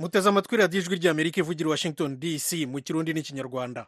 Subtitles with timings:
[0.00, 3.80] muteze amatwi radiyo ijwi ry'amerika ivugira i washington dc mu kirundi n'ikinyarwanda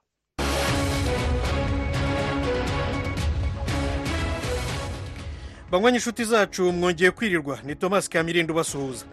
[5.70, 7.58] banywa inshuti zacu mwongeye kwirirwa.
[7.64, 9.04] Ni thomas kamirindo ubasuhuza.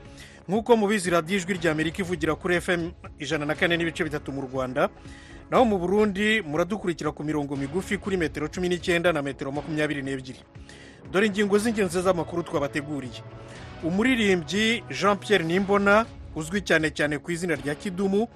[0.47, 4.89] Nk'uko mubizi radiyo ijwi ry'amerika ivugira kuri fm ijana na kane n'ibice bitatu mu rwanda
[5.51, 10.39] naho mu burundi muradukurikira ku mirongo migufi kuri metero cumi n'icyenda na metero makumyabiri n'ebyiri.
[11.11, 13.21] Dore ingingo z'ingenzi z'amakuru twabateguriye.
[13.83, 16.05] Umuririmbyi jean pierre nimbona
[16.35, 18.27] uzwi cyane cyane ku izina rya kidumu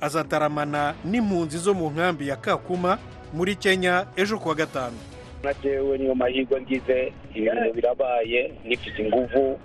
[0.00, 2.98] azataramana n'impunzi zo mu nkambi ya kakuma
[3.32, 4.96] muri kenya ejo kuwa gatanu.
[5.42, 9.60] Na jewe niyo mahirwe ngize ibintu birabaye nifite inguvu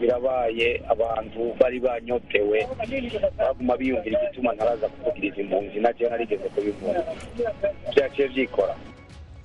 [0.00, 2.68] birabaye abantu bari banyotewe
[3.38, 7.00] baguma biyumvira igituma ntaraza kuvugiriza impunzi na jewe narigeze kubivuna.
[7.96, 8.74] Byaciye byikora.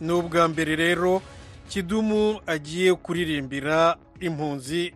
[0.02, 1.22] Ni ubwa mbere rero
[1.70, 4.94] kidumu agiye kuririmbira impunzi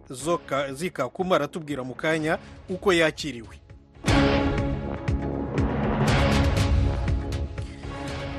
[0.74, 2.38] z'ikakuma aratubwira mu kanya
[2.70, 3.55] uko yakiriwe.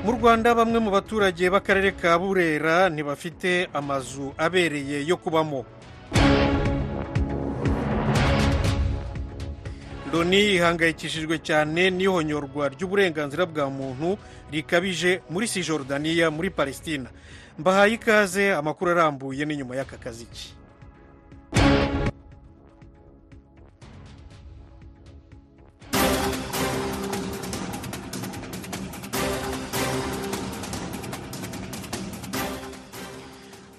[0.05, 5.65] Mu rwanda bamwe mu baturage b'akarere ka burera ntibafite amazu abereye yo kubamo.
[10.13, 14.17] Loni ihangayikishijwe cyane n'ihonyorwa ry'uburenganzira bwa muntu
[14.51, 17.09] rikabije muri sijorudaniya muri palestina.
[17.59, 20.45] Mbahaye ikaze amakuru arambuye n'inyuma y'aka kaziki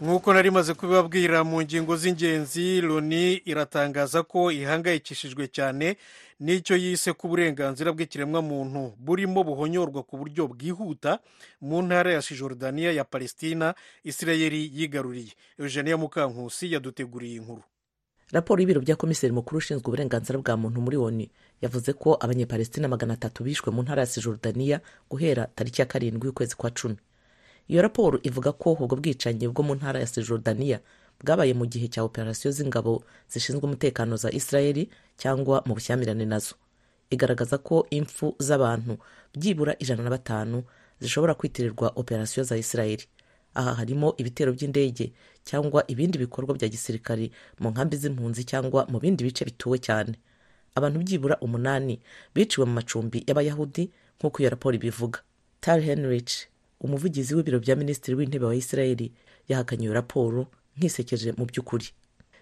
[0.02, 5.96] nk'uko nari maze kubibabwira mu ngingo z'ingenzi loni iratangaza ko ihangayikishijwe cyane
[6.40, 11.18] n'icyo yise ko uburenganzira bw'ikiremwamuntu burimo buhonyorwa ku buryo bwihuta
[11.60, 15.32] mu ntara ya sijorudaniya ya palestina isirayeli yigaruriye.
[15.58, 17.62] Eugenia mukankusi yaduteguriye inkuru.
[18.32, 21.30] Raporo y'ibiro bya komiseri mukuru ushinzwe uburenganzira bwa muntu muri oni
[21.62, 24.80] yavuze ko abanyepalestina magana atatu bishwe mu ntara ya sijorudaniya
[25.10, 26.96] guhera tariki ya karindwi y'ukwezi kwa cumi.
[27.68, 30.80] Iyo raporo ivuga ko ubwo bwicanyi bwo mu ntara ya sijorudaniya
[31.24, 36.54] bwabaye mu gihe cya operasiyo z'ingabo zishinzwe umutekano za israeli cyangwa mu bushyamirane na zo.
[37.10, 38.98] Igaragaza ko impfu z'abantu
[39.34, 40.62] byibura ijana na batanu
[41.00, 43.04] zishobora kwitirirwa operasiyo za israeli
[43.54, 45.12] aha harimo ibitero by'indege
[45.44, 50.14] cyangwa ibindi bikorwa bya gisirikari mu nkambi z'impunzi cyangwa mu bindi bice bituwe cyane.
[50.76, 52.00] Abantu byibura umunani
[52.34, 53.88] biciwe mu macumbi y'abayahudi
[54.20, 55.18] nk'uko iyo raporo ibivuga.
[55.60, 56.32] Tal henrich
[56.80, 59.12] umuvugizi w'ibiro bya minisitiri w'intebe wa israeli
[59.48, 61.86] yahakanye iyo raporo nk'isekeje mu by'ukuri.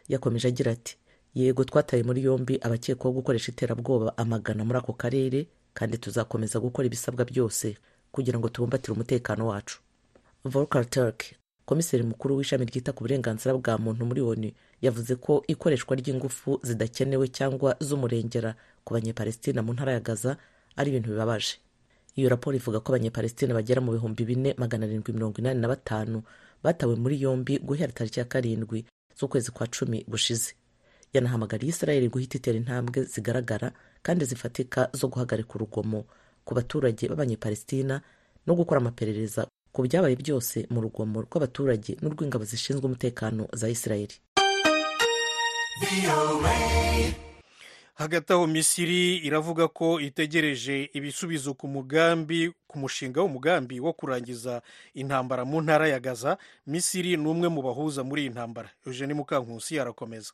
[0.09, 0.97] Yakomeje agira ati
[1.35, 7.25] yego twataye muri yombi abakekwaho gukoresha iterabwoba amagana muri ako karere kandi tuzakomeza gukora ibisabwa
[7.25, 7.77] byose
[8.13, 9.79] kugira ngo tubumbatire umutekano wacu.
[10.45, 11.25] Volker turk
[11.67, 17.29] komiseri mukuru w'ishami ryita ku burenganzira bwa muntu muri oni yavuze ko ikoreshwa ry'ingufu zidakenewe
[17.33, 20.37] cyangwa z'umurengera ku banyepalestina mu ntara ya gaza
[20.77, 21.57] ari ibintu bibabaje.
[22.15, 26.23] Iyo raporo ivuga ko abanyepalestina bagera mu bihumbi bine magana arindwi mirongo inani na batanu
[26.65, 28.85] batawe muri yombi guhera tariki ya karindwi
[29.19, 30.55] z'ukwezi kwa cumi gushize.
[31.13, 36.05] Yanahamagariye israeli guhita itera intambwe zigaragara kandi zifatika zo guhagarika urugomo
[36.45, 38.01] ku baturage b'abanyepalestina
[38.47, 44.15] no gukora amaperereza ku byabaye byose mu rugomo rw'abaturage n'urw'ingabo zishinzwe umutekano za israeli
[47.95, 54.63] hagati aho misiri iravuga ko itegereje ibisubizo ku mugambi ku mushinga w'umugambi wo kurangiza
[54.95, 58.71] intambara mu ntara ya gaza misiri ni umwe mu bahuza muri iyi ntambara.
[58.87, 60.33] Eugene mukankusi arakomeza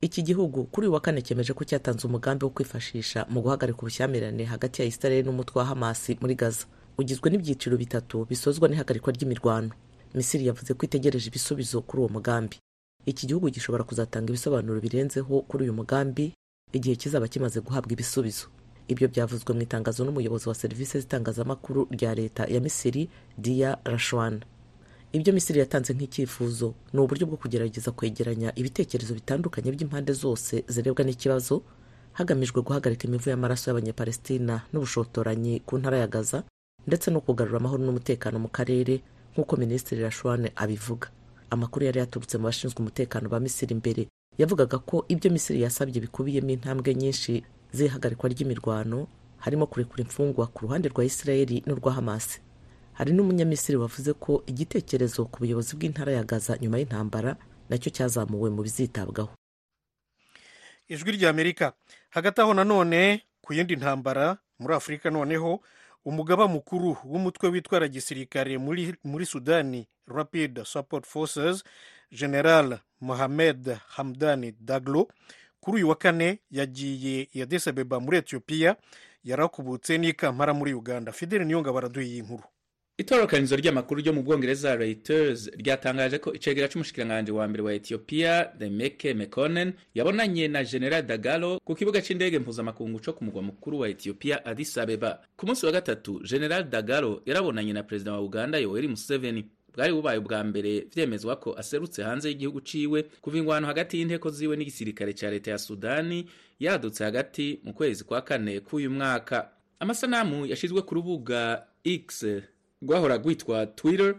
[0.00, 4.44] iki gihugu kuri uyu wa kane cyemeje ko cyatanze umugambi wo kwifashisha mu guhagarika ubushyamirane
[4.44, 6.64] hagati ya israeli n'umutwe wa hamasi muri gaza.
[6.98, 9.70] Ugizwe n'ibyiciro bitatu bisozwa n'ihagarikwa ry'imirwano.
[10.14, 12.56] Misiri yavuze ko itegereje ibisubizo kuri uwo mugambi.
[13.06, 16.32] Iki gihugu gishobora kuzatanga ibisobanuro birenzeho kuri uyu mugambi
[16.72, 18.46] igihe kizaba kimaze guhabwa ibisubizo.
[18.88, 23.08] Ibyo byavuzwe mu itangazo n'umuyobozi wa serivisi z'itangazamakuru rya leta ya misiri
[23.38, 24.40] dia rashwan.
[25.12, 31.62] Ibyo misiri yatanze nk'icyifuzo ni uburyo bwo kugerageza kwegeranya ibitekerezo bitandukanye by'impande zose zirebwa n'ikibazo
[32.12, 36.42] hagamijwe guhagarika imivu y'amaraso y'abanyepalestina n'ubushotoranyi ku ntara ya gaza
[36.86, 39.02] ndetse no kugarura amahoro n'umutekano mu karere
[39.34, 41.08] nk'uko minisitiri rashwane abivuga.
[41.50, 44.06] Amakuru yari yaturutse mu bashinzwe umutekano ba misiri imbere
[44.40, 47.44] yavugaga ko ibyo misiri yasabye bikubiyemo intambwe nyinshi
[47.76, 48.98] z'ihagarikwa ry'imirwano
[49.44, 52.40] harimo kurekura imfungwa ku ruhande rwa israeli n'urwa hamasi
[52.98, 57.36] hari n'umunyamisiri wavuze ko igitekerezo ku buyobozi bw'intara ya gaza nyuma y'intambara
[57.68, 59.30] na cyo cyazamuwe mu bizitabwaho.
[60.88, 61.72] Ijwi ry'amerika
[62.10, 65.60] hagati aho nanone ku yindi ntambara muri afurika noneho
[66.04, 68.58] umugaba mukuru w'umutwe witwara gisirikare
[69.04, 71.64] muri sudani rapid support forces
[72.12, 75.08] general mohamed hamdani daglo
[75.60, 78.76] kuri uyu wa kane yagiye i Addis Abeba muri etiyopiya
[79.24, 81.12] yarakubutse n'i kampala muri uganda.
[81.12, 82.42] Fideli niyonga baraduha iyi nkuru.
[82.98, 89.14] Itororokanizo ry'amakuru ryo mu bwongereza reuters ryatangaje ko icegera c'umushikiranganji wa mbere wa ethiopia demeke
[89.14, 94.44] mekonnen yabonanye na general dagalo ku kibuga c'indege mpuzamakungu co ku mugwa mukuru wa ethiopia
[94.44, 95.20] addis abeba.
[95.36, 99.44] Ku munsi wa gatatu general dagalo yarabonanye na perezida wa uganda yoweri museveni.
[99.74, 104.56] Bwari bubaye ubwa mbere vyemezwa ko aserutse hanze y'igihugu ciwe kuva ingwano hagati y'inteko ziwe
[104.56, 106.26] n'igisirikare ca leta ya sudani
[106.60, 109.50] yadutse hagati mu kwezi kwa kane k'uyu mwaka.
[109.80, 112.26] Amasanamu yashizwe ku rubuga x
[112.82, 114.14] rwahora rwitwa twitter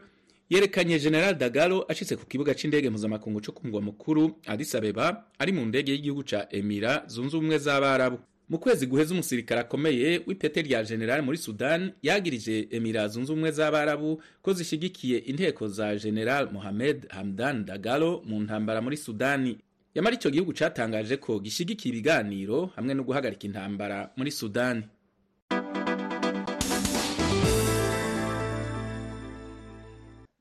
[0.50, 5.52] yerekanye general dagalo ashitse ku kibuga c'indege mpuzamakungu co ku mugwa mukuru addis abeba ari
[5.52, 8.20] mu ndege y'igihugu ca emira zunze ubumwe z'abarabu.
[8.52, 14.12] Mu kwezi guheza umusirikare akomeye w'ipete rya general muri sudan yagirije emira zunze ubumwe z'abarabu
[14.44, 19.52] ko zishigikiye inteko za general mohamed hamdan dagalo mu ntambara muri sudani
[19.96, 24.84] yamara ico gihugu catangaje ko gishigikiye ibiganiro hamwe no guhagarika intambara muri sudani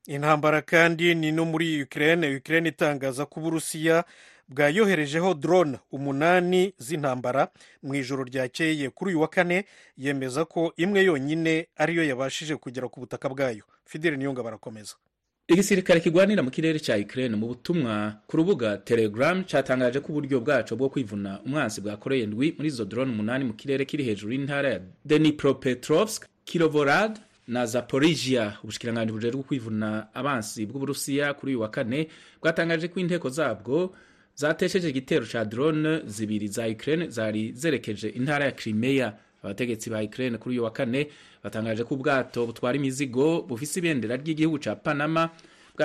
[0.06, 2.36] intambara kandi ni no muri Ukraine.
[2.36, 4.04] Ukraine itangaza ko uburusiya
[4.50, 7.48] bwayoherejeho drone umunani z'intambara.
[7.82, 9.64] Mu ijoro ryakeye kuri uyu wa kane
[9.96, 13.62] yemeza ko imwe yonyine ariyo yabashije kugera ku butaka bwayo.
[13.84, 14.94] Fideli niyonga barakomeza.
[15.48, 20.76] Igisirikare kigwanira mu kirere ca Ukraine mu butumwa ku rubuga Telegram catangaje ko uburyo bwaco
[20.76, 24.80] bwo kwivuna umwansi bwakoreye ndwi muri izo drone umunani mu kirere kiri hejuru y'intara ya
[25.04, 27.18] Dnipropetrovsk Kirovorad
[27.48, 28.58] na Zaporizhia.
[28.62, 32.08] Ubushikiranganji bujejwe kwivuna abansi bw'Uburusiya kuri uyu wa kane
[32.42, 33.94] bwatangaje ko inteko zabwo
[34.34, 39.12] zatesheje igitero ca drone zibiri za Ukraine zari zerekeje intara ya Crimea.
[39.42, 41.06] Abategetsi ba Ukraine kuri uyu wa kane
[41.44, 45.30] batangaje ko ubwato butwara imizigo bufise ibendera ry'igihugu ca Panama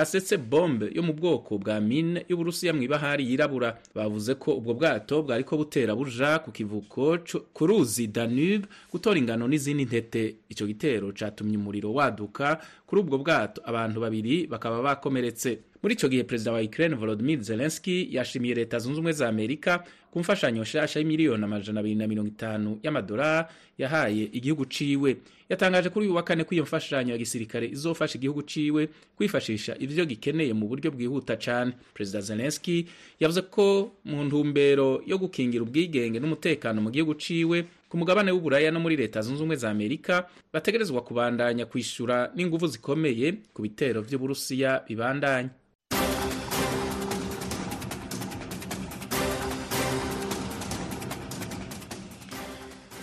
[0.00, 3.78] bwasetse bombe yo mu bwoko bwa mine y'Uburusiya mw'ibahari yirabura.
[3.94, 7.18] Bavuze ko ubwo bwato bwariko butera buja ku kivuko
[7.52, 10.36] ku ruzi Danube gutora ingano n'izindi ntete.
[10.52, 12.60] Ico gitero catumye umuriro waduka.
[12.86, 15.58] Kuri ubwo bwato abantu babiri bakaba bakomeretse.
[15.82, 19.84] Muri ico gihe perezida wa Ukraine Volodymyr Zelensky yashimiye leta zunze ubumwe za Amerika
[20.16, 23.48] ku mfashanyo nshasha y'imiliyoni amajana abiri na mirongo itanu y'amadolari
[23.78, 25.16] yahaye igihugu ciwe.
[25.48, 30.04] Yatangaje kuri uyu wa kane ko iyo mfashanyo ya gisirikare izofasha igihugu ciwe kwifashisha ivyo
[30.08, 31.72] gikeneye mu buryo bwihuta cane.
[31.94, 32.86] Perezida Zelensky
[33.20, 38.80] yavuze ko mu ntumbero yo gukingira ubwigenge n'umutekano mu gihugu ciwe ku mugabane w'uburaya no
[38.80, 45.50] muri leta zunze ubumwe za amerika bategerezwa kubandanya kwishura n'inguvu zikomeye ku bitero vy'uburusiya bibandanya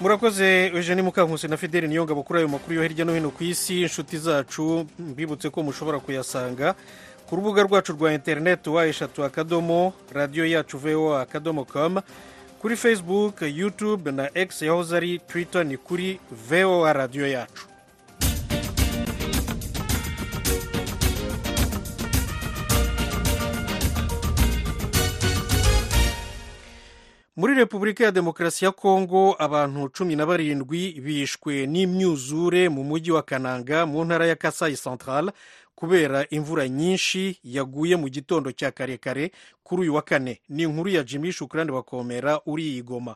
[0.03, 3.81] murakoze eugene mukankusi na fideli niyongabo kuri ayo makuru yo hirya no hino ku isi
[3.81, 6.75] inshuti zacu mbibutse ko mushobora kuyasanga.
[7.29, 12.01] Ku rubuga rwacu rwa interineti wa eshatu akadomo radiyo yacu voa akadomo com.
[12.59, 16.19] Kuri facebook youtube na x yahoze ari twitter ni kuri
[16.49, 17.72] voa radiyo yacu.
[27.35, 33.21] Muri repubulika ya demokarasi ya kongo abantu cumi na barindwi bishwe n'imyuzure mu mujyi wa
[33.23, 35.31] kananga mu ntara ya kasayi central
[35.75, 39.31] kubera imvura nyinshi yaguye mu gitondo cya karekare
[39.63, 40.41] kuri uyu wa kane.
[40.49, 43.15] Ni inkuru ya jimmy shukurani bakomera uri igoma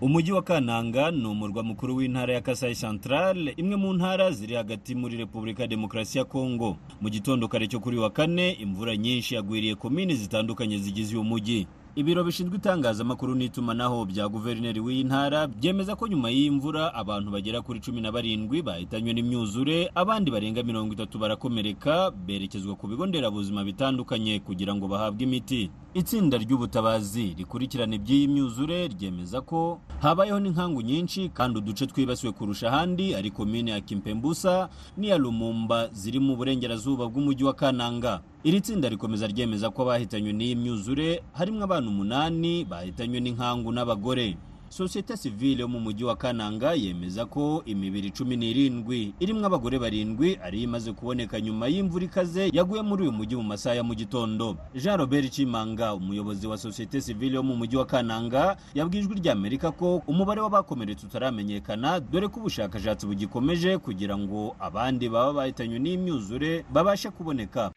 [0.00, 4.94] umujyi wa kananga ni umurwa mukuru w'intara ya kasayi central imwe mu ntara ziri hagati
[4.94, 6.76] muri repubulika ya demokarasi ya kongo.
[7.00, 11.66] Mu gitondo kare cyo kuri wa kane imvura nyinshi yagwiriye komini zitandukanye zigize uyu mujyi.
[11.96, 17.80] Ibiro bishinzwe itangazamakuru n'itumanaho bya guverineri w'iyi ntara byemeza ko nyuma y'imvura abantu bagera kuri
[17.80, 24.40] cumi na barindwi bahitanywe n'imyuzure abandi barenga mirongo itatu barakomereka berekezwa ku bigo nderabuzima bitandukanye
[24.44, 25.70] kugira ngo bahabwe imiti.
[25.96, 33.14] Itsinda ry'ubutabazi rikurikirana iby'iyi myuzure ryemeza ko habayeho n'inkangu nyinshi kandi uduce twibasiwe kurusha ahandi
[33.16, 34.68] ari komine ya kimpembusa
[35.00, 38.20] n'iya lumumba ziri mu burengerazuba bw'umujyi wa kananga.
[38.46, 44.36] Iri tsinda rikomeza ryemeza ko abahitanywe n'iyi myuzure harimo abana umunani bahitanywe n'inkangu n'abagore.
[44.68, 50.38] Sosiyete sivile yo mu mujyi wa kananga yemeza ko imibiri cumi n'irindwi irimo abagore barindwi
[50.42, 54.56] ariyo imaze kuboneka nyuma y'imvura ikaze yaguye muri uyu mujyi mu masaha ya mu gitondo.
[54.74, 59.32] Jean robert chimanga umuyobozi wa sosiyete sivile yo mu mujyi wa kananga yabwiye ijwi rya
[59.32, 66.64] amerika ko umubare w'abakomeretse utaramenyekana dore ko ubushakashatsi bugikomeje kugira ngo abandi baba bahitanywe n'imyuzure
[66.74, 67.70] babashe kuboneka.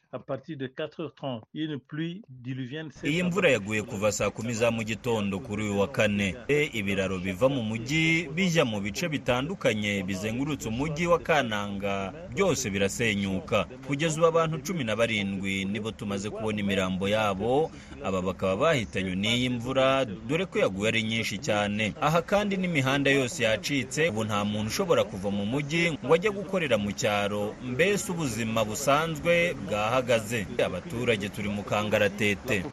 [3.05, 6.35] Iyi mvura yaguye kuva saa kumi za mu gitondo kuri uyu wa kane.
[6.73, 12.13] Ibiraro biva mu mujyi bijya mu bice bitandukanye bizengurutse umujyi wa kananga.
[12.33, 13.65] Byose birasenyuka.
[13.87, 17.71] Kugeza ubu abantu cumi na barindwi nibo tumaze kubona imirambo yabo.
[18.03, 21.93] Aba bakaba bahitanywe n'iyi mvura dore ko yaguye ari nyinshi cyane.
[22.01, 26.77] Aha kandi n'imihanda yose yacitse ubu nta muntu ushobora kuva mu mujyi ngo ajye gukorera
[26.77, 27.53] mu cyaro.
[27.63, 29.53] Mbese ubuzima busanzwe
[30.03, 32.63] bwahagaze abaturage turi mu kangaratete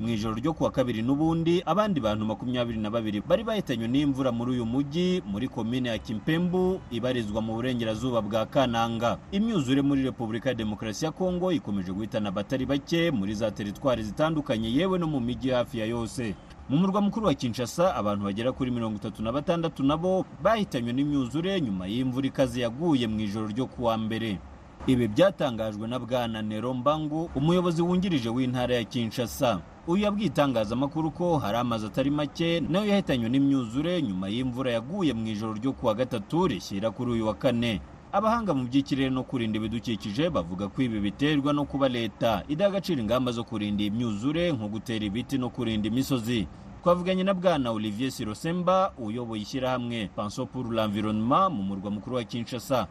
[0.00, 4.50] mu ijoro ryo kuwa kabiri n'ubundi abandi bantu makumyabiri na babiri bari bahitanywe n'imvura muri
[4.58, 9.18] uyu mujyi muri komine ya kimpembu ibarizwa mu burengerazuba bwa kananga.
[9.32, 14.72] Imyuzure muri repubulika ya demokarasi ya kongo ikomeje guhitana abatari bake muri za teritwari zitandukanye
[14.74, 16.34] yewe no mu mijyi hafi ya yose.
[16.68, 21.60] Mu murwa mukuru wa kinshasa abantu bagera kuri mirongo itatu na batandatu nabo bahitanywe n'imyuzure
[21.60, 24.38] nyuma y'imvura ikaze yaguye mu ijoro ryo kuwa mbere.
[24.86, 29.60] Ibi byatangajwe na bwana nero mbangu umuyobozi wungirije w'intara ya kinshasa.
[29.86, 35.12] Uyu yabwiye itangazamakuru ko hari amazu atari make na yo yahitanywe n'imyuzure nyuma y'imvura yaguye
[35.14, 37.80] mu ijoro ryo kuwa gatatu rishyira kuri uyu wa kane.
[38.12, 43.00] Abahanga mu by'ikirere no kurinda ibidukikije bavuga ko ibi biterwa no kuba leta idaha agaciro
[43.02, 46.46] ingamba zo kurinda imyuzure nko gutera ibiti no kurinda imisozi.
[46.86, 52.86] Twavuganye na bwana olivier sirosemba uyoboye ishyirahamwe panso pour l'environnement mu murwa mukuru wa kinshasa.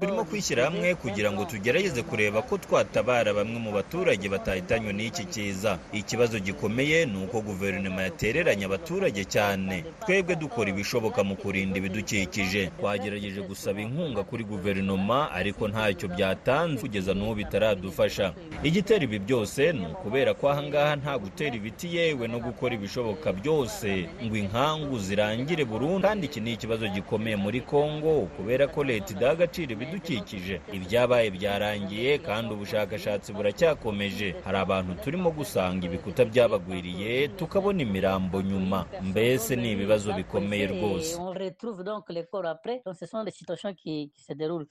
[0.00, 5.78] Turimo kwishyira hamwe kugira ngo tugerageze kureba ko twatabara bamwe mu baturage batahitanywe n'iki kiza
[5.92, 9.84] ikibazo gikomeye ni uko guverinoma yatereranye abaturage cyane.
[10.02, 12.70] Twebwe dukora ibishoboka mu kurinda ibidukikije.
[12.78, 18.34] Twagerageje gusaba inkunga kuri guverinoma ariko ntacyo byatanze kugeza n'ubu bitaradufasha.
[18.66, 24.08] Igitera ibi byose ni ukubera ko ahangaha nta gutera ibiti yewe no gukora ibishoboka byose
[24.24, 26.08] ngo inkangu zirangire burundu.
[26.08, 30.60] Kandi iki ni ikibazo gikomeye muri kongo kubera ko leta idaha agaciro ibidukikije.
[30.72, 34.34] Ibyabaye byarangiye kandi ubushakashatsi buracyakomeje.
[34.44, 38.86] Hari abantu turimo gusanga ibikuta byabagwiriye tukabona imirambo nyuma.
[39.02, 41.18] Mbese ni ibibazo bikomeye rwose.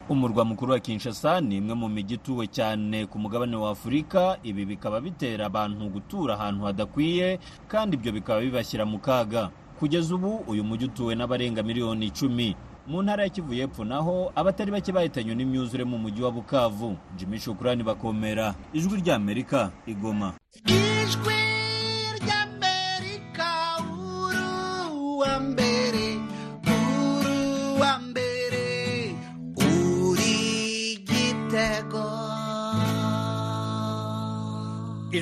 [0.09, 4.65] Umurwa mukuru wa kinshasa ni imwe mu mijyi ituwe cyane ku mugabane wa afurika ibi
[4.65, 9.49] bikaba bitera abantu gutura ahantu hadakwiye kandi ibyo bikaba bibashyira mu kaga.
[9.79, 12.55] Kugeza ubu uyu mujyi utuwe n'abarenga miliyoni icumi.
[12.87, 16.97] Mu ntara ya kivu y'epfo naho abatari bake bahitanywe n'imyuzure mu mujyi wa bukavu.
[17.17, 18.55] Jimmy shukurani bakomera.
[18.73, 20.33] Ijwi ry'amerika igoma.
[20.67, 21.52] Ijwi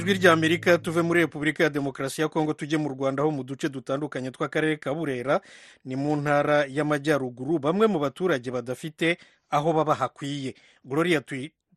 [0.01, 3.69] ijwi ry'amerika tuve muri repubulika ya demokarasi ya kongo tujye mu rwanda ho mu duce
[3.69, 5.41] dutandukanye tw'akarere ka burera
[5.85, 9.17] ni mu ntara y'amajyaruguru bamwe mu baturage badafite
[9.49, 10.55] aho baba hakwiye.
[10.85, 11.21] Gloria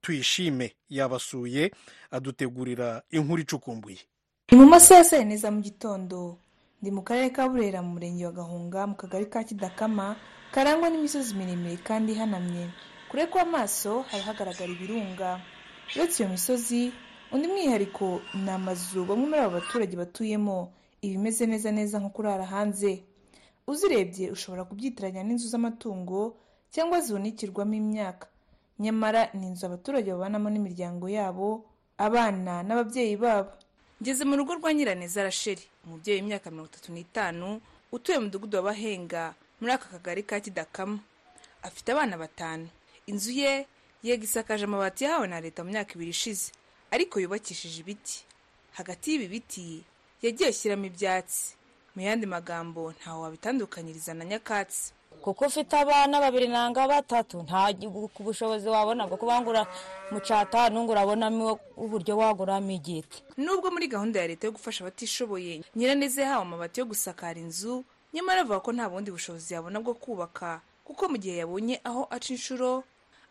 [0.00, 1.70] tuyishime yabasuye
[2.10, 3.98] adutegurira inkuru icukumbuye
[4.52, 6.38] ni mu masaha ya saa yine za mu gitondo
[6.82, 10.16] ndi mu karere ka burera mu murenge wa gahunga mu kagari ka kidakama
[10.52, 12.70] karangwa n'imisozi miremire kandi ihanamye.
[13.08, 15.40] Kure kw'amaso hari hagaragara ibirunga.
[15.96, 16.92] Uretse iyo misozi
[17.32, 20.72] undi mwihariko ni amazu bamwe muri abo baturage batuyemo.
[21.02, 23.02] Ibimeze neza neza nko kurara hanze.
[23.66, 26.36] Uzirebye ushobora kubyitiranya n'inzu z'amatungo
[26.72, 28.26] cyangwa zihunikirwamo imyaka.
[28.78, 31.64] Nyamara ni inzu abaturage babanamo n'imiryango yabo
[31.98, 33.52] abana n'ababyeyi babo.
[34.02, 37.60] Ngeze mu rugo rwa nyiraneza rasheri umubyeyi w'imyaka mirongo itatu n'itanu
[37.92, 40.98] utuye mu mudugudu wa bahenga muri aka kagari ka kidakama
[41.62, 42.68] afite abana batanu.
[43.06, 43.66] Inzu ye
[44.02, 46.52] yega isakaje amabati yahawe na leta mu myaka ibiri ishize.
[46.94, 48.24] Ariko yubakishije ibiti.
[48.78, 49.82] Hagati y'ibi biti
[50.22, 51.54] yagiye ashyiramo ibyatsi.
[51.94, 54.92] Mu yandi magambo ntawe wabitandukanyiriza na nyakatsi.
[55.22, 57.72] Kuko ufite abana babiri nanga batatu nta
[58.20, 59.66] bushobozi wabona bwo kubangura
[60.10, 63.22] mucata nungu urabonamo uburyo waguramo igiti.
[63.38, 68.40] Nubwo muri gahunda ya leta yo gufasha abatishoboye nyiraneze yahawe amabati yo gusakara inzu nyamara
[68.42, 72.84] avuga ko nta bundi bushobozi yabona bwo kubaka kuko mu gihe yabonye aho aca inshuro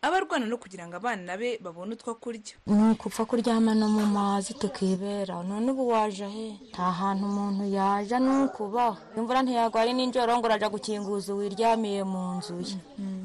[0.04, 2.60] aba arwana no kugira ngo abana be babone utwo kurya.
[2.68, 5.40] Ni ukupfa kuryama no mu mazi tukibera.
[5.48, 6.48] None ubu waje he?
[6.76, 12.36] Nta hantu umuntu yaja ni ukubaho imvura ntiyagwa ari nijoro ngo uraja gukinguza wiryamiye mu
[12.38, 12.78] nzu ye.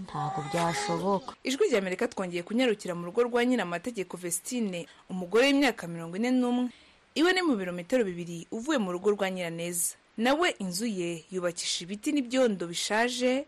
[0.06, 1.34] Ntabwo byashoboka.
[1.44, 6.30] Ijwi rya amerika twongeye kunyarukira mu rugo rwa nyina amategeko vestine umugore w'imyaka mirongo ine
[6.30, 6.70] n'umwe.
[7.18, 9.98] Iwe ni mu birometero bibiri uvuye mu rugo rwa nyiraneza.
[10.18, 13.46] Nawe inzu ye yubakisha ibiti n'ibyondo bishaje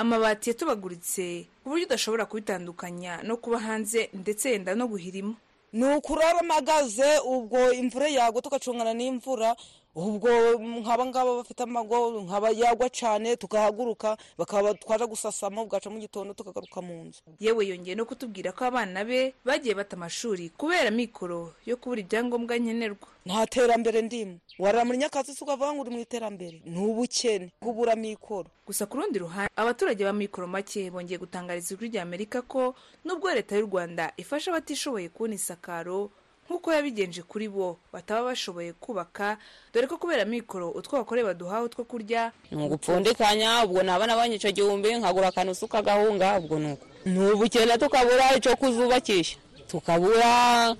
[0.00, 5.34] amabati yatobaguritse ku buryo udashobora kubitandukanya no kuba hanze ndetse yenda no guhirima.
[5.72, 9.54] Ni ukurara amagaze ubwo imvura yagwa tugacungana n'imvura
[9.94, 10.30] ubwo
[10.60, 16.80] nk'aba ngaba bafite amago nkaba yagwa cyane tugahaguruka bakaba twaje gusasama bwaca mu gitondo tukagaruka
[16.82, 17.20] mu nzu.
[17.40, 22.54] Yewe yongeye no kutubwira ko abana be bagiye bata amashuri kubera mikoro yo kubura ibyangombwa
[22.58, 23.08] nkenerwa.
[23.26, 24.38] Nta terambere ndimo.
[24.58, 28.48] Warara muri nyakatsi ukavuga ngo uri mu iterambere ni ubukene kubura mikoro.
[28.66, 33.28] Gusa ku rundi ruhande abaturage ba mikoro make bongeye gutangariza ijwi rya amerika ko nubwo
[33.34, 36.10] leta y'u rwanda ifasha abatishoboye kubona isakaro
[36.50, 39.38] nk'uko yabigenje kuri bo bataba bashoboye kubaka
[39.72, 44.50] dore ko kubera mikoro utwo bakore baduhawe two kurya ni ugupfundikanya ubwo naba nabonye icyo
[44.50, 49.38] gihumbi nkagura akantu usuka agahunga ubwo ni uko ni ubukene tukabura icyo kuzubakisha.
[49.70, 50.74] Tukabura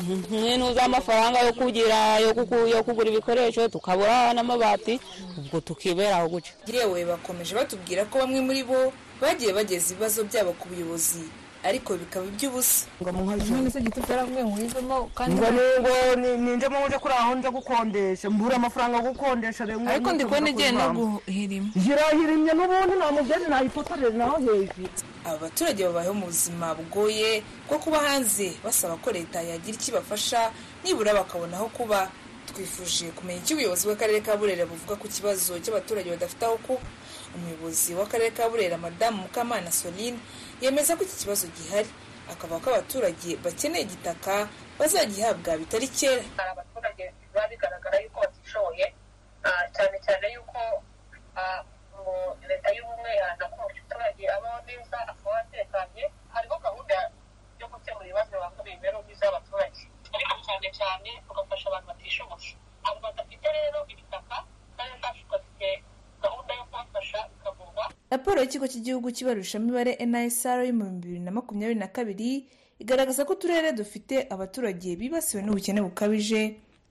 [0.00, 4.96] nk'intu z'amafaranga yo kugira yo kugura ibikoresho tukabura n'amabati
[5.38, 10.56] ubwo tukibera aho gutyo yewe bakomeje batubwira ko bamwe muri bo bagiye bageza ibibazo byabo
[10.56, 11.28] ku buyobozi.
[11.64, 12.86] Ariko bikaba iby'ubusa.
[15.28, 18.30] Ngo ningo ninjemo nje kuri aho nje gukondesha.
[18.30, 23.46] Mbura amafaranga yo gukondesha rero ariko ndi kubona igiye no guhirima yirahirimye n'ubundi nta mugeni
[23.48, 24.88] nayifotorera naho hejuru.
[25.24, 30.50] Aba baturage babayeho mu buzima bugoye bwo kuba hanze basaba ko leta yagira icyo ibafasha
[30.84, 32.08] nibura bakabona aho kuba
[32.50, 36.82] twifuje kumenya icyo ubuyobozi bw'akarere ka burera buvuga ku kibazo cy'abaturage badafite aho kuba.
[37.34, 40.18] Umuyobozi w'akarere ka burera madamu mukamana soline
[40.62, 41.90] yemeza ko iki kibazo gihari.
[42.32, 46.22] Akavuga ko abaturage bakeneye igitaka bazagihabwa bitari kera.
[46.38, 48.86] Hari abaturage biba bigaragara yuko batishoboye
[49.46, 50.60] ah, cyane cyane yuko
[51.40, 51.60] ah,
[51.94, 56.04] mu leta y'ubumwe ko umuturage abaho neza akaba atekanye
[56.34, 56.96] hariho gahunda
[57.60, 59.80] yo gukemura ibibazo imibereho myiza y'abaturage.
[59.82, 59.89] ariko
[60.46, 62.50] cyane cyane tugafasha abantu batishoboye
[62.86, 64.36] abo badafite rero ibitaka
[64.76, 65.68] kandi kacu gafite
[66.22, 71.88] gahunda yo kubafasha bikavurwa raporo y'ikigo cy'igihugu cy'ibarurishamibare nsr yo mu bibiri na makumyabiri na
[71.88, 72.30] kabiri
[72.82, 76.42] igaragaza ko uturere dufite abaturage bibasiwe n'ubukene bukabije.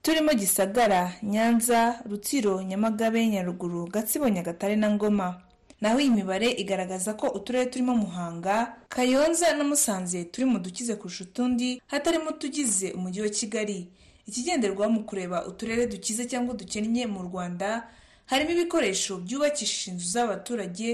[0.02, 5.42] Turimo gisagara nyanza rutsiro nyamagabe nyaruguru gatsibo nyagatare na ngoma.
[5.80, 11.24] Naho iyi mibare igaragaza ko uturere turimo muhanga kayonza na musanze turi mu dukize kurusha
[11.24, 13.88] utundi hatarimo utugize umujyi wa kigali.
[14.28, 17.88] Ikigenderwaho mu kureba uturere dukize cyangwa dukennye mu rwanda
[18.26, 20.88] harimo ibikoresho byubakishije inzu z'abaturage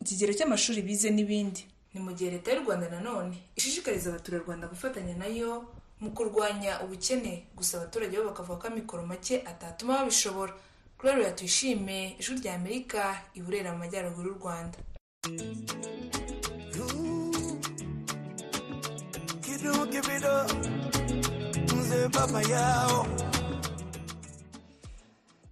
[0.00, 1.66] ikigero cy'amashuri bize n'ibindi.
[1.94, 5.64] Ni mu gihe leta y'u rwanda nanone ishishikariza abaturarwanda gufatanya na yo
[6.00, 7.44] mu kurwanya ubukene.
[7.58, 10.54] Gusa abaturage bo bakavuga ko amikoro make atatuma babishobora.
[10.98, 13.02] Gloria tuyishime ijwi rya amerika
[13.34, 14.78] i burera mu majyaruguru y'u rwanda.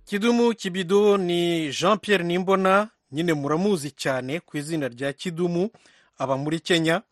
[0.04, 5.70] Kidumu kibido ni jean pierre nimbona nyine muramuzi cyane ku izina rya kidumu
[6.18, 7.02] aba muri kenya.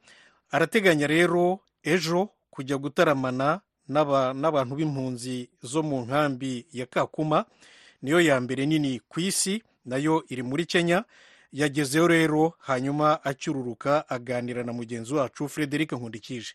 [0.50, 7.44] Arateganya rero ejo kujya gutaramana n'aba- n'abantu b'impunzi zo mu nkambi ya kakuma.
[8.04, 11.04] Niyo ya mbere nini ku isi na yo iri muri kenya.
[11.52, 16.54] Yagezeyo rero hanyuma acyururuka aganira na mugenzi wacu frederic nkundikije.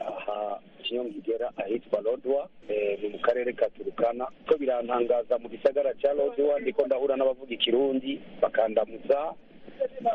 [0.00, 4.26] Aha kinyongigera ahitwa lodwa eh, ni mu karere ka turukana.
[4.48, 9.32] Ko birantangaza mu gisagara cya lodwa ndiko ndahura n'abavuga ikirundi bakandamutsa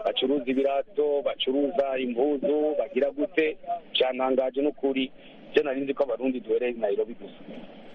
[0.05, 3.57] bacuruza ibirato bacuruza impuzu bagira gute?
[3.93, 5.11] Cyantangaje n'ukuri.
[5.51, 7.41] Byo nari nzi ko abarundi duhereye i nairobi gusa.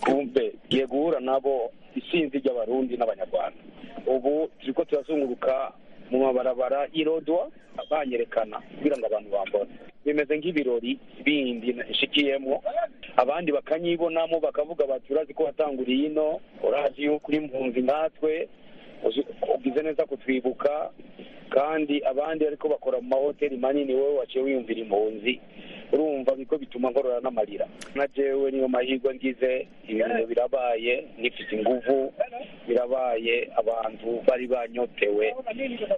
[0.01, 3.59] Kumbe ngiye guhura nabo isinzi ry'abarundi n'abanyarwanda.
[4.07, 5.73] Ubu turiko turazunguruka
[6.11, 7.51] mu mabarabara y'ilodwa
[7.91, 9.71] banyerekana kugira ngo abantu bambone.
[10.05, 12.63] Bimeze nk'ibirori bindi nshikiyemo
[13.17, 16.41] abandi bakanyibonamo bakavuga bati urazi ko watanguriye ino?
[16.63, 18.49] Urazi yuko uri impunzi nkatwe
[19.05, 20.91] uzi- ugize neza kutwibuka?
[21.51, 25.41] Kandi abandi ariko bakora mu mahoteli manini wowe waciye wiyumvira impunzi.
[25.93, 32.13] Urumva biko bituma nkorora n'amarira na jewe niyo mahirwe ngize ibintu birabaye nifite inguvu
[32.69, 35.35] birabaye abantu bari banyotewe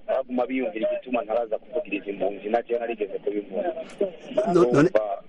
[0.08, 3.18] baguma biyumvira igituma ntaraza kuvugiriza impunzi na jewe narigeze
[4.54, 5.22] none- Urumva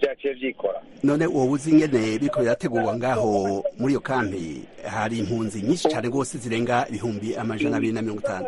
[0.00, 0.80] byaciye byikora.
[1.02, 6.38] none wowe uzi ingene biriko birategurwa ngaho muri iyo kampi hari impunzi nyinshi cyane rwose
[6.38, 8.46] zirenga ibihumbi amajana abiri na mirongo itanu.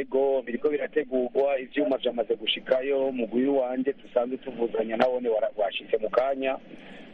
[0.00, 6.58] Ego biriko birategurwa ivyuma vyamaze gushikayo mugwi wanje dusanzwe tuvuzanya nawone washitse mu kanya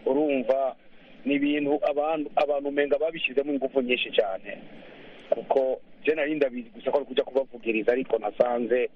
[0.07, 0.77] urumva
[1.25, 4.59] ni ibintu abantu abantu umenga babishizemo ingufu nyinshi cyane
[5.31, 8.89] kuko je nari ndabizi gusa ko ari kuja kubavugiriza ariko nasanze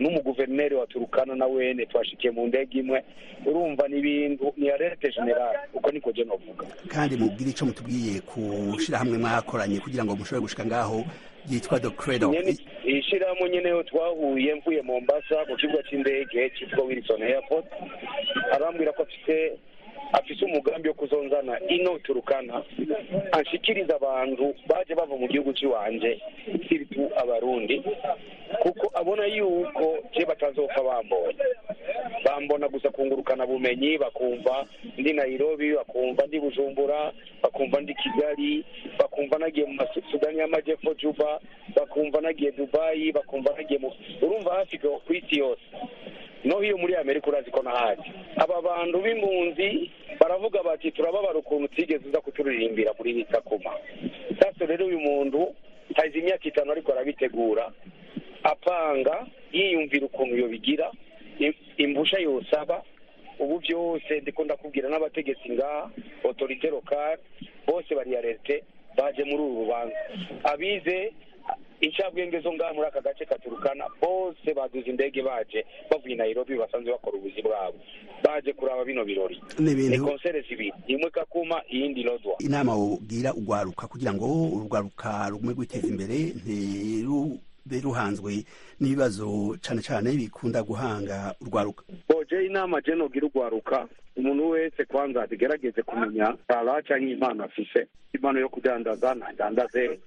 [0.00, 3.04] n'umuguverineri wa turukana na wene twashikiye mu ndege imwe.
[3.46, 8.40] Urumva ni ibintu ni alerte general uko niko je novuga kandi mubwire ico mutubwiye ku
[8.80, 11.04] shirahamwe mwakoranye kugira ngo mushobore gushika ngaho
[11.50, 12.34] ryitwa the credo.
[12.84, 17.66] Ishirahamwe nyene twahuye mvuye Mombasa ku kibuga c'indege cyitwa Wilson Airport
[18.52, 19.52] arambwira ko afite
[20.14, 22.62] afise umugambi wo kuzonzana ino turukana
[23.32, 26.20] anshikiriza abantu baje bava mu gihugu cy'iwanje
[26.68, 27.82] siritu abarundi
[28.62, 31.38] kuko abona yuko je batazopfa bambonye.
[32.24, 34.66] Bambona gusa kungurukana bumenyi bakumva
[34.98, 38.64] ndi nairobi bakumva ndi bujumbura bakumva ndi kigali
[38.98, 41.40] bakumva nagiye mu masudani y'amajyepfo juba
[41.76, 43.90] bakumva nagiye dubayi bakumva nagiye mu
[44.22, 45.62] urumva hafi ku isi yose.
[46.44, 48.02] No hiyo muri amerika urazi ko nahazi
[48.36, 53.72] aba bantu b'impunzi baravuga bati turababara ukuntu utigeze uza kuturirimbira muri bitakuma
[54.40, 55.54] sasa rero uyu muntu
[55.94, 57.72] hazi imyaka itanu ariko arabitegura
[58.42, 60.90] apanga yiyumvira ukuntu yobigira
[61.76, 62.82] imbusha yosaba
[63.38, 65.90] ubu byose ndiko ndakubwira n'abategetsi ngaha
[66.24, 67.18] otorite lokale
[67.66, 68.62] bose bari arete
[68.96, 69.96] baje muri uru rubanza.
[70.44, 71.12] Abize
[71.80, 77.18] incabwenge zo ngaha muri aka gace katurukana bose baduze indege baje bavuye nairobi basanzwe bakora
[77.18, 77.78] ubuzi bwabo.
[78.24, 79.42] Baje kuraba bino birori.
[79.58, 85.86] Ni konsere zibiri imwe kakuma iyindi lodwa inama ubwira ugwaruka kugira ngo urugwaruka rugume rwiteza
[85.86, 88.44] imbere ntirube ruhanzwe
[88.80, 91.84] n'ibibazo cane cane bikunda guhanga urwaruka.
[92.08, 97.86] Boje inama je nogira urwaruka umuntu wese kwanza agerageze kumenya tara canke impano afise.
[98.14, 100.00] Impano yo kudandaza ntadandaze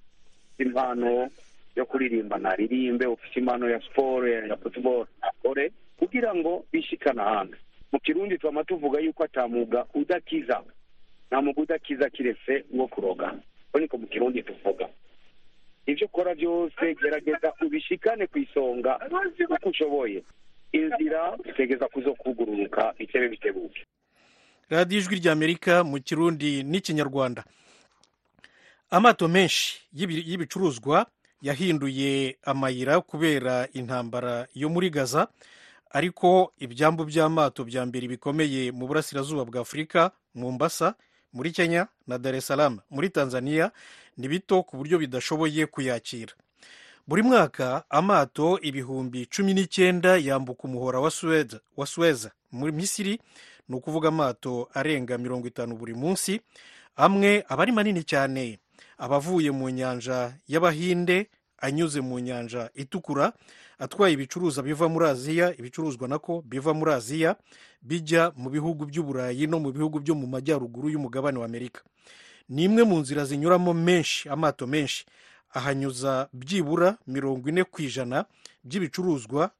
[0.59, 1.29] impano
[1.75, 7.57] yo kuririmba naririmbe ufite impano ya siporo ya futuboro akore kugira ngo bishikane ahandi
[7.91, 10.63] mu kirundi twama tuvuga yuko atamuga udakiza
[11.27, 13.35] nta muga udakiza kiretse wo kuroga.
[13.71, 14.87] Ko niko mu kirundi tuvuga.
[15.85, 18.99] Ibyo ukora byose gerageza ubishikane ku isonga
[19.49, 20.23] uko ushoboye.
[20.71, 23.83] Inzira utegeza kuzo kugururuka bitebe bitebuke.
[24.69, 27.43] Radiyo ijwi ry'amerika mu kirundi n'ikinyarwanda.
[28.89, 31.05] Amato menshi y'ibicuruzwa
[31.41, 35.27] yahinduye amayira kubera intambara yo muri gaza
[35.91, 40.95] ariko ibyambu by'amato bya mbere bikomeye mu burasirazuba bwa afurika mombasa
[41.33, 42.49] muri kenya na dar es
[42.89, 43.71] muri tanzania
[44.17, 46.33] ni bito ku buryo bidashoboye kuyakira.
[47.07, 50.99] Buri mwaka amato ibihumbi cumi n'icyenda yambuka umuhora
[51.77, 53.21] wa suweza muri misiri
[53.69, 56.41] ni ukuvuga amato arenga mirongo itanu buri munsi
[56.95, 58.59] amwe aba ari manini cyane.
[58.97, 63.33] Abavuye mu nyanja y'abahinde anyuze mu nyanja itukura
[63.79, 67.35] atwaye ibicuruza biva muri aziya ibicuruzwa nako biva muri aziya
[67.81, 71.81] bijya mu bihugu by'uburayi no mu bihugu byo mu majyaruguru y'umugabane wa amerika.
[72.49, 75.05] Ni imwe mu nzira zinyuramo menshi amato menshi.
[75.53, 78.25] Ahanyuza byibura mirongo ine ku ijana
[78.63, 79.51] by'ibicuruzwa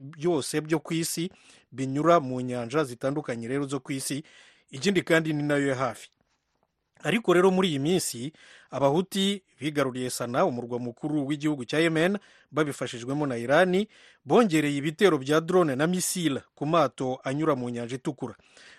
[0.00, 1.30] byose byo ku isi
[1.72, 4.24] binyura mu nyanja zitandukanye rero zo ku isi.
[4.70, 6.08] Ikindi kandi ni na yo hafi.
[7.04, 8.32] Ariko rero muri iyi minsi
[8.70, 12.18] abahuti bigaruriye sana umurwa mukuru w'igihugu cya yemen
[12.50, 13.88] babifashijwemo na irani
[14.24, 18.34] bongereye ibitero bya drone na misile ku mato anyura mu nyanja itukura.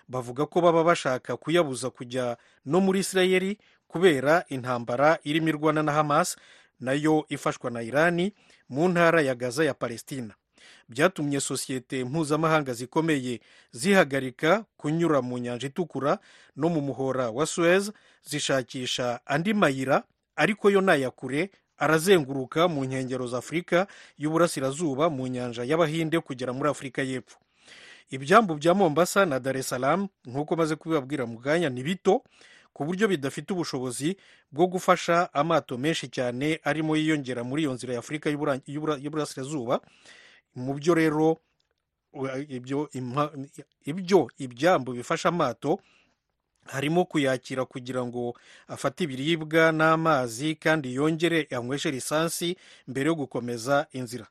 [0.08, 3.58] Bavuga ko baba bashaka kuyabuza kujya no muri isirayeli
[3.88, 6.36] kubera intambara irimo irwana na hamas
[6.80, 8.34] na yo ifashwa na irani
[8.70, 10.34] mu ntara ya gaza ya palestina.
[10.90, 13.40] Byatumye sosiyete mpuzamahanga zikomeye
[13.72, 16.20] zihagarika kunyura mu nyanja itukura
[16.56, 17.92] no mu muhora wa suez
[18.24, 20.04] zishakisha andi mayira
[20.36, 27.02] ariko yo nayakure arazenguruka mu nkengero za afurika y'uburasirazuba mu nyanja y'abahinde kugera muri afurika
[27.04, 27.38] y'epfo.
[28.10, 32.24] Ibyambu bya mombasa na dar es salaam nk'uko maze kubibabwira mu bwanya ni bito
[32.74, 34.18] ku buryo bidafite ubushobozi
[34.52, 39.80] bwo gufasha amato menshi cyane arimo yiyongera muri iyo nzira ya afurika y'uburasirazuba.
[40.56, 41.38] Mu byo rero
[43.86, 45.80] ibyo ibyambu bifasha amato
[46.66, 48.34] harimo kuyakira kugira ngo
[48.68, 54.28] afate ibiribwa n'amazi kandi yongere yanyweshe lisansi mbere yo gukomeza inzira.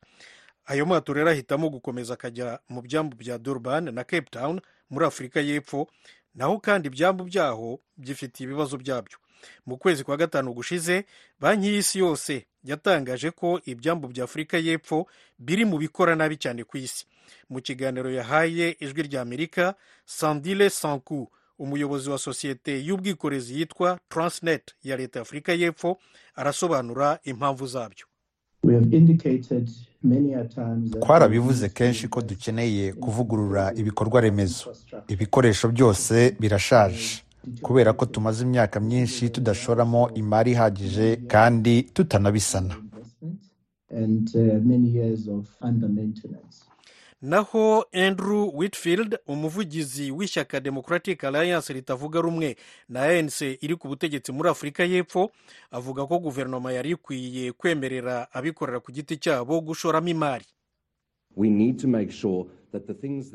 [0.66, 4.60] Ayo mato rero ahitamo gukomeza akajya mu byambu bya durban na cape town
[4.90, 5.86] muri afurika y'epfo
[6.34, 9.18] naho kandi ibyambu byaho byifitiye ibibazo byabyo.
[9.66, 11.04] Mu kwezi kwa gatanu gushize
[11.40, 15.06] banki y'isi yose yatangaje ko ibyambu bya afurika y'epfo
[15.38, 17.04] biri mu bikora nabi cyane ku isi.
[17.50, 19.74] Mu kiganiro yahaye ijwi rya amerika
[20.06, 21.28] sandile sanku
[21.58, 25.98] umuyobozi wa sosiyete y'ubwikorezi yitwa transnet ya leta ya afurika y'epfo
[26.34, 28.06] arasobanura impamvu zabyo.
[31.00, 34.72] Twarabivuze kenshi ko dukeneye kuvugurura ibikorwa remezo.
[35.08, 37.23] Ibikoresho byose birashaje.
[37.62, 42.74] Kubera ko tumaze imyaka myinshi tudashoramo imari ihagije kandi tutanabisana.
[47.22, 52.56] Naho andrew whitfield umuvugizi w'ishyaka democratic alliance ritavuga rumwe
[52.88, 55.30] na anc iri ku butegetsi muri afurika y'epfo
[55.70, 60.44] avuga ko guverinoma yari ikwiye kwemerera abikorera ku giti cyabo gushoramo imari.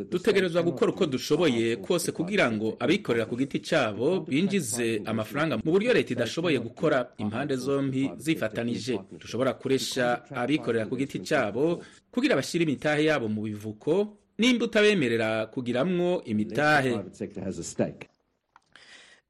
[0.09, 5.93] Dutegerezwa gukora uko dushoboye kose kugira ngo abikorera ku giti cyabo binjize amafaranga mu buryo
[5.93, 8.99] leta idashoboye gukora impande zombi zifatanije.
[9.19, 11.79] Dushobora kuresha abikorera ku giti cyabo
[12.11, 16.91] kugira bashyire imitahe yabo mu bivuko nimba utabemerera kugiramwo imitahe.
[16.99, 18.07] private sector has a stake.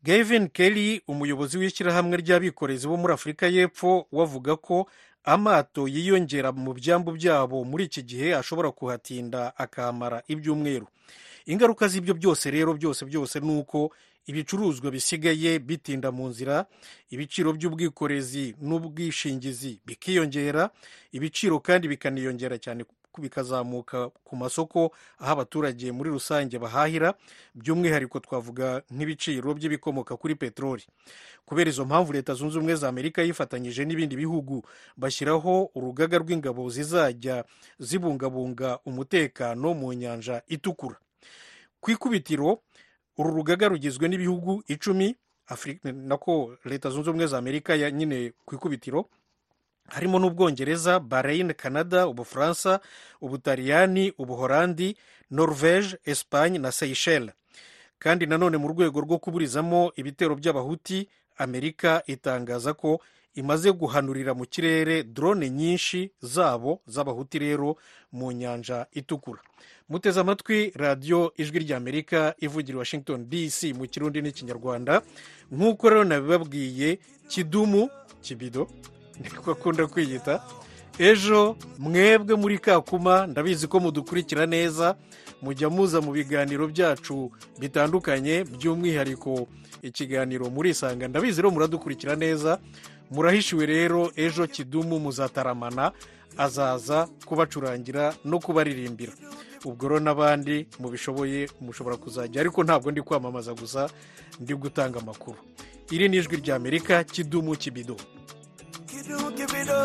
[0.03, 4.87] Gavin Kelly umuyobozi w'ishyirahamwe ry'abikorezi bo muri afurika y'epfo wavuga ko
[5.23, 10.87] amato yiyongera mu byambu byabo muri iki gihe ashobora kuhatinda akahamara ibyumweru.
[11.45, 13.91] Ingaruka z'ibyo byose rero byose byose ni uko
[14.29, 16.65] ibicuruzwa bisigaye bitinda mu nzira
[17.09, 20.69] ibiciro by'ubwikorezi n'ubwishingizi bikiyongera
[21.11, 22.83] ibiciro kandi bikaniyongera cyane
[23.17, 27.17] bikazamuka ku masoko aho abaturage muri rusange bahahira
[27.57, 30.85] by'umwihariko twavuga nk'ibiciro by'ibikomoka kuri peteroli
[31.45, 34.61] kubera izo mpamvu leta zunze ubumwe za amerika yifatanyije n'ibindi bihugu
[34.97, 37.45] bashyiraho urugaga rw'ingabo zizajya
[37.79, 40.95] zibungabunga umutekano mu nyanja itukura.
[41.81, 42.61] Ku ikubitiro
[43.17, 45.15] uru rugaga rugizwe n'ibihugu icumi
[45.83, 49.09] nako leta zunze ubumwe za amerika nyine ku ikubitiro
[49.91, 52.79] harimo n'ubwongereza bahrain canada ubufaransa
[53.21, 54.97] ubutaliyani ubuhorandi
[55.31, 57.33] norvege espagne na seychelles.
[57.99, 63.01] Kandi nanone mu rwego rwo kuburizamo ibitero by'abahuti amerika itangaza ko
[63.35, 67.75] imaze guhanurira mu kirere drone nyinshi zabo z'abahuti rero
[68.11, 69.39] mu nyanja itukura.
[69.89, 75.01] Muteze amatwi radiyo ijwi ry'amerika ivugira washington dc mu kirundi n'ikinyarwanda.
[75.51, 77.89] Nk'uko rero nabibabwiye kidumu
[78.21, 78.67] kibido.
[79.19, 80.43] Niko akunda kwiyita.
[80.99, 84.95] Ejo mwebwe muri kakuma ndabizi ko mudukurikira neza
[85.41, 89.47] mujya muza mu biganiro byacu bitandukanye by'umwihariko
[89.81, 92.59] ikiganiro murisanga ndabizi rero muradukurikira neza
[93.11, 95.91] murahishiwe rero ejo kidumu muzataramana
[96.37, 99.13] azaza kubacurangira no kubaririmbira.
[99.65, 103.87] Ubwo rero n'abandi mubishoboye mushobora kuzajya ariko ntabwo ndi kwamamaza gusa
[104.39, 105.37] ndi gutanga amakuru.
[105.91, 107.95] Iri ni ijwi ry'amerika kidumu kibido.
[109.09, 109.79] Kidu kibido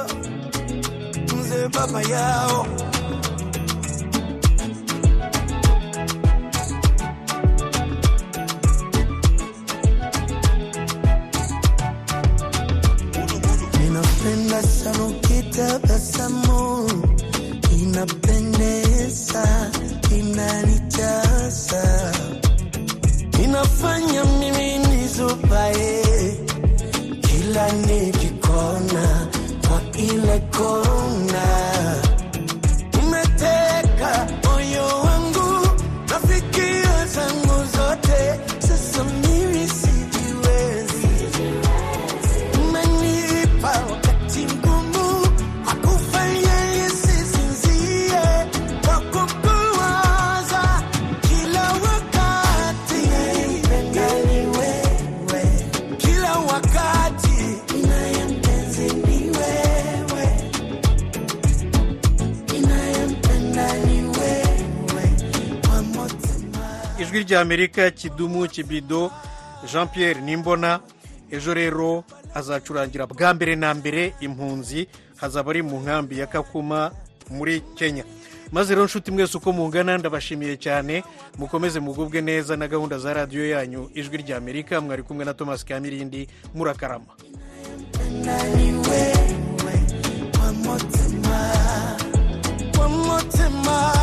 [1.37, 2.67] mzee baba yao?
[13.81, 16.91] Ninapenda sana ukitabasamu,
[17.83, 19.71] inapendeza,
[20.19, 22.13] inanijaza,
[23.45, 26.05] inafanya mimi nizubae.
[27.21, 27.73] Kila
[28.55, 29.27] nikikona
[29.69, 31.54] kwa ile kona,
[67.15, 69.11] ijwi ry'amerika kidumu kibido
[69.73, 70.81] jean pierre nimbona
[71.31, 76.91] ejo rero azacurangira bwa mbere na mbere impunzi hazaba ari mu nkambi ya kakuma
[77.31, 78.05] muri kenya.
[78.53, 81.05] Maze rero nshuti mwese uko mungana ndabashimiye cyane
[81.39, 86.29] mukomeze mugubwe neza na gahunda za radiyo yanyu ijwi ry'amerika mwari kumwe na thomas kamirindi
[86.55, 87.15] murakarama.
[92.77, 93.94] Kwa mutima